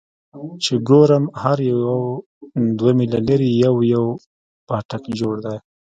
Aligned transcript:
چې 0.63 0.73
ګورم 0.89 1.25
هر 1.41 1.57
يو 1.71 1.79
دوه 2.77 2.91
ميله 2.97 3.19
لرې 3.27 3.49
يو 3.65 3.75
يو 3.93 4.03
پاټک 4.67 5.03
جوړ 5.19 5.35
دى. 5.45 5.57